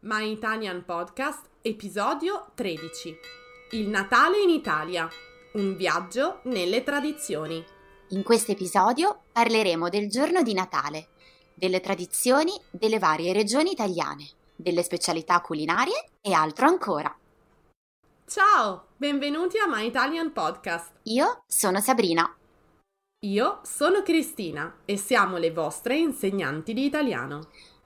[0.00, 3.14] My Italian Podcast, episodio 13.
[3.72, 5.06] Il Natale in Italia.
[5.52, 7.62] Un viaggio nelle tradizioni.
[8.08, 11.08] In questo episodio parleremo del giorno di Natale,
[11.52, 14.26] delle tradizioni delle varie regioni italiane,
[14.56, 17.14] delle specialità culinarie e altro ancora.
[18.26, 20.92] Ciao, benvenuti a My Italian Podcast.
[21.02, 22.34] Io sono Sabrina.
[23.26, 27.48] Io sono Cristina e siamo le vostre insegnanti di italiano.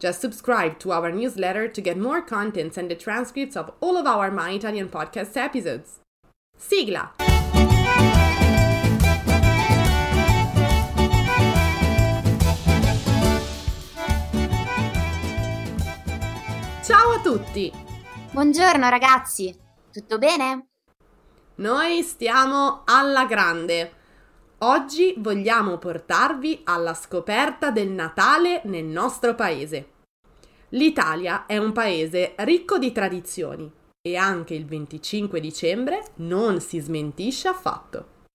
[0.00, 4.06] Just subscribe to our newsletter to get more contents and the transcripts of all of
[4.06, 5.98] our My Italian podcast episodes.
[6.56, 7.14] Sigla!
[16.84, 17.72] Ciao a tutti!
[18.30, 19.52] Buongiorno ragazzi,
[19.92, 20.66] tutto bene?
[21.56, 23.94] Noi stiamo alla grande.
[24.62, 29.97] Oggi vogliamo portarvi alla scoperta del Natale nel nostro paese.
[30.70, 37.48] L'Italia è un paese ricco di tradizioni e anche il 25 dicembre non si smentisce
[37.48, 38.26] affatto.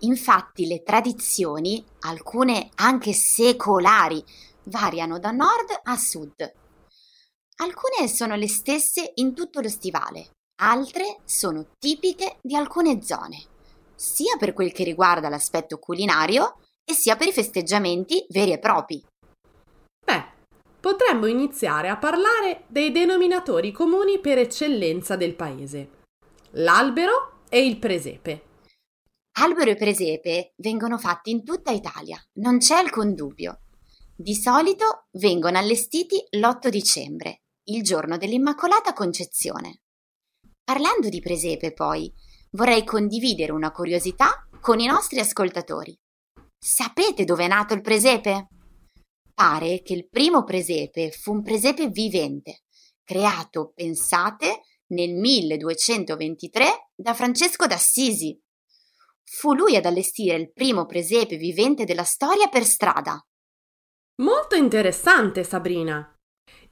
[0.00, 4.22] Infatti le tradizioni, alcune anche secolari,
[4.64, 6.52] variano da nord a sud.
[7.56, 10.30] Alcune sono le stesse in tutto lo stivale,
[10.62, 13.48] altre sono tipiche di alcune zone
[14.00, 19.04] sia per quel che riguarda l'aspetto culinario e sia per i festeggiamenti veri e propri.
[20.02, 20.24] Beh,
[20.80, 25.90] potremmo iniziare a parlare dei denominatori comuni per eccellenza del paese.
[26.52, 28.44] L'albero e il presepe.
[29.38, 33.60] Albero e presepe vengono fatti in tutta Italia, non c'è alcun dubbio.
[34.16, 39.82] Di solito vengono allestiti l'8 dicembre, il giorno dell'Immacolata Concezione.
[40.62, 42.12] Parlando di presepe, poi,
[42.50, 45.96] vorrei condividere una curiosità con i nostri ascoltatori.
[46.58, 48.48] Sapete dove è nato il presepe?
[49.40, 52.64] Pare che il primo presepe fu un presepe vivente,
[53.02, 58.38] creato, pensate, nel 1223 da Francesco d'Assisi.
[59.24, 63.18] Fu lui ad allestire il primo presepe vivente della storia per strada.
[64.16, 66.14] Molto interessante, Sabrina.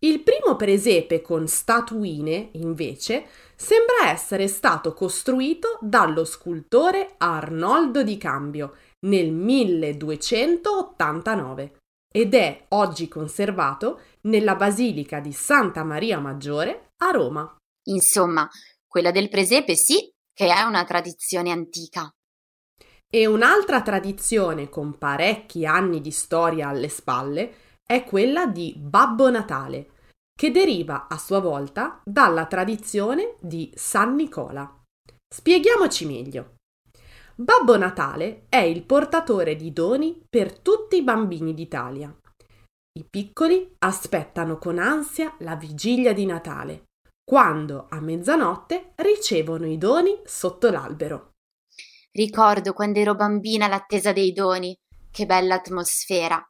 [0.00, 8.76] Il primo presepe con statuine, invece, sembra essere stato costruito dallo scultore Arnoldo di Cambio
[9.06, 11.72] nel 1289
[12.10, 17.56] ed è oggi conservato nella Basilica di Santa Maria Maggiore a Roma.
[17.88, 18.48] Insomma,
[18.86, 22.10] quella del presepe sì che è una tradizione antica.
[23.10, 29.90] E un'altra tradizione con parecchi anni di storia alle spalle è quella di Babbo Natale,
[30.38, 34.82] che deriva a sua volta dalla tradizione di San Nicola.
[35.26, 36.57] Spieghiamoci meglio.
[37.40, 42.12] Babbo Natale è il portatore di doni per tutti i bambini d'Italia.
[42.98, 46.86] I piccoli aspettano con ansia la vigilia di Natale,
[47.22, 51.34] quando a mezzanotte ricevono i doni sotto l'albero.
[52.10, 54.76] Ricordo quando ero bambina l'attesa dei doni.
[55.08, 56.44] Che bella atmosfera.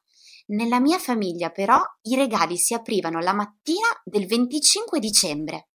[0.46, 5.68] Nella mia famiglia però i regali si aprivano la mattina del 25 dicembre.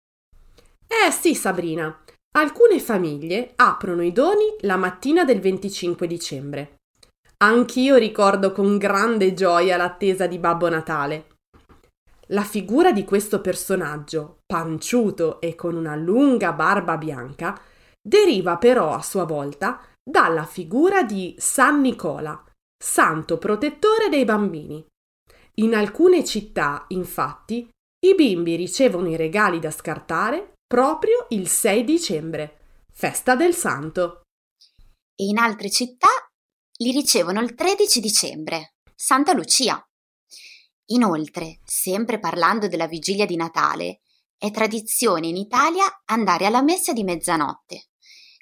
[0.88, 2.04] Eh sì, Sabrina.
[2.36, 6.78] Alcune famiglie aprono i doni la mattina del 25 dicembre.
[7.44, 11.28] Anch'io ricordo con grande gioia l'attesa di Babbo Natale.
[12.30, 17.56] La figura di questo personaggio, panciuto e con una lunga barba bianca,
[18.02, 22.44] deriva però a sua volta dalla figura di San Nicola,
[22.84, 24.84] santo protettore dei bambini.
[25.60, 27.70] In alcune città, infatti,
[28.04, 34.24] i bimbi ricevono i regali da scartare proprio il 6 dicembre, festa del santo.
[35.16, 36.08] E in altre città
[36.80, 39.80] li ricevono il 13 dicembre, Santa Lucia.
[40.86, 44.00] Inoltre, sempre parlando della vigilia di Natale,
[44.36, 47.90] è tradizione in Italia andare alla messa di mezzanotte,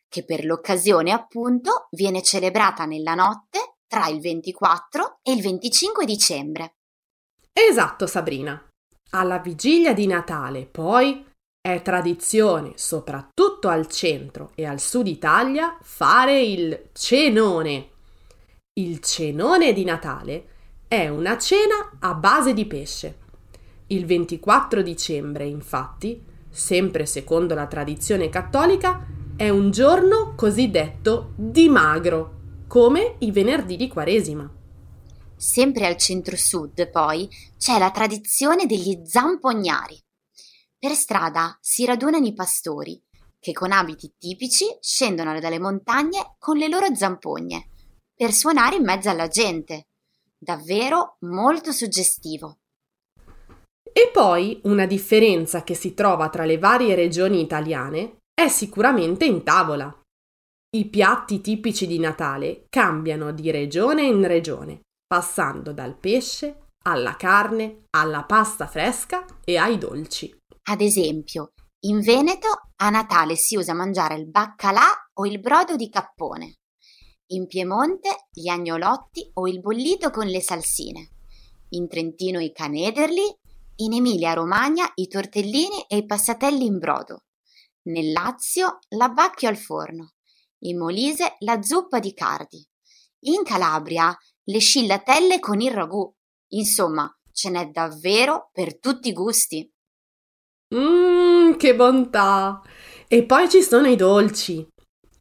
[0.07, 6.77] che per l'occasione appunto viene celebrata nella notte tra il 24 e il 25 dicembre.
[7.51, 8.69] Esatto, Sabrina.
[9.09, 11.27] Alla vigilia di Natale, poi,
[11.61, 17.89] è tradizione, soprattutto al centro e al sud Italia, fare il cenone.
[18.73, 20.45] Il cenone di Natale
[20.87, 23.17] è una cena a base di pesce.
[23.87, 29.05] Il 24 dicembre, infatti, sempre secondo la tradizione cattolica,
[29.35, 34.49] è un giorno cosiddetto di magro, come i venerdì di Quaresima.
[35.35, 39.99] Sempre al centro-sud, poi, c'è la tradizione degli zampognari.
[40.81, 42.99] Per strada si radunano i pastori,
[43.39, 47.69] che con abiti tipici scendono dalle montagne con le loro zampogne,
[48.15, 49.89] per suonare in mezzo alla gente.
[50.35, 52.61] Davvero molto suggestivo.
[53.83, 59.43] E poi una differenza che si trova tra le varie regioni italiane è sicuramente in
[59.43, 59.95] tavola.
[60.75, 67.83] I piatti tipici di Natale cambiano di regione in regione, passando dal pesce alla carne,
[67.91, 70.39] alla pasta fresca e ai dolci.
[70.71, 71.51] Ad esempio,
[71.81, 72.47] in Veneto
[72.77, 76.59] a Natale si usa mangiare il baccalà o il brodo di cappone.
[77.33, 81.09] In Piemonte gli agnolotti o il bollito con le salsine.
[81.71, 83.21] In Trentino i canederli
[83.75, 87.25] in Emilia-Romagna i tortellini e i passatelli in brodo,
[87.87, 90.13] nel Lazio l'abbacchio al forno,
[90.59, 92.65] in Molise la zuppa di cardi,
[93.25, 96.09] in Calabria le scigliatelle con il ragù.
[96.53, 99.69] Insomma, ce n'è davvero per tutti i gusti.
[100.73, 102.61] Mmm, che bontà!
[103.07, 104.65] E poi ci sono i dolci.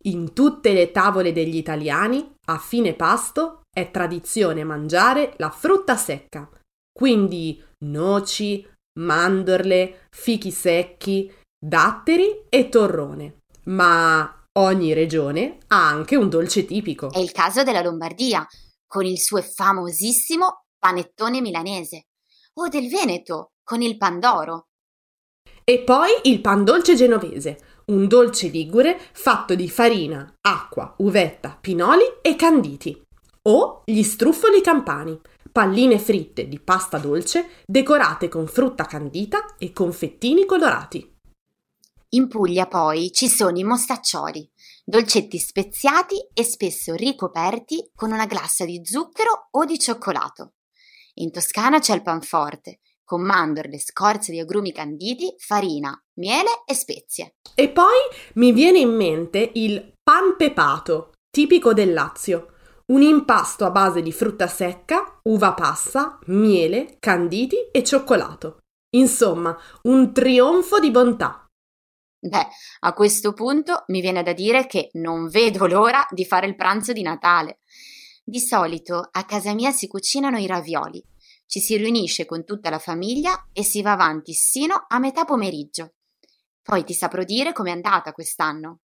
[0.05, 6.49] In tutte le tavole degli italiani, a fine pasto, è tradizione mangiare la frutta secca.
[6.93, 8.67] Quindi noci,
[8.99, 13.41] mandorle, fichi secchi, datteri e torrone.
[13.65, 17.11] Ma ogni regione ha anche un dolce tipico.
[17.11, 18.47] È il caso della Lombardia,
[18.87, 22.07] con il suo famosissimo panettone milanese,
[22.55, 24.70] o del Veneto, con il pandoro.
[25.65, 32.05] E poi il pan dolce genovese, un dolce ligure fatto di farina, acqua, uvetta, pinoli
[32.23, 33.01] e canditi.
[33.43, 35.19] O gli struffoli campani,
[35.51, 41.19] palline fritte di pasta dolce decorate con frutta candita e confettini colorati.
[42.11, 44.49] In Puglia poi ci sono i mostaccioli,
[44.85, 50.55] dolcetti speziati e spesso ricoperti con una glassa di zucchero o di cioccolato.
[51.15, 52.81] In Toscana c'è il panforte,
[53.11, 57.39] con mandorle, scorze di agrumi canditi, farina, miele e spezie.
[57.57, 57.99] E poi
[58.35, 62.53] mi viene in mente il pan pepato, tipico del Lazio,
[62.93, 68.59] un impasto a base di frutta secca, uva passa, miele, canditi e cioccolato.
[68.95, 71.47] Insomma, un trionfo di bontà.
[72.17, 72.47] Beh,
[72.81, 76.93] a questo punto mi viene da dire che non vedo l'ora di fare il pranzo
[76.93, 77.59] di Natale.
[78.23, 81.05] Di solito a casa mia si cucinano i ravioli,
[81.51, 85.95] ci si riunisce con tutta la famiglia e si va avanti sino a metà pomeriggio.
[86.63, 88.83] Poi ti saprò dire com'è andata quest'anno.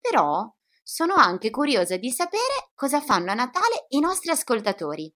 [0.00, 0.52] Però
[0.82, 5.08] sono anche curiosa di sapere cosa fanno a Natale i nostri ascoltatori.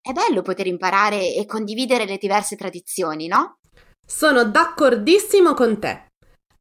[0.00, 3.58] È bello poter imparare e condividere le diverse tradizioni, no?
[4.06, 6.12] Sono d'accordissimo con te.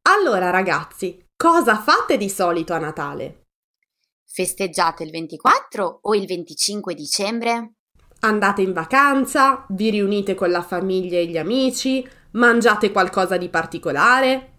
[0.09, 3.49] Allora ragazzi, cosa fate di solito a Natale?
[4.25, 7.73] Festeggiate il 24 o il 25 dicembre?
[8.25, 14.51] Andate in vacanza, vi riunite con la famiglia e gli amici, mangiate qualcosa di particolare?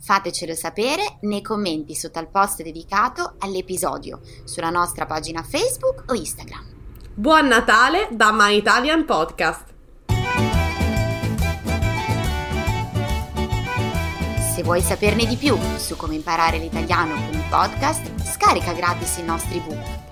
[0.00, 6.64] Fatecelo sapere nei commenti sotto al post dedicato all'episodio sulla nostra pagina Facebook o Instagram.
[7.14, 9.64] Buon Natale da My Italian Podcast!
[14.54, 19.24] Se vuoi saperne di più su come imparare l'italiano con il podcast, scarica gratis i
[19.24, 20.11] nostri book.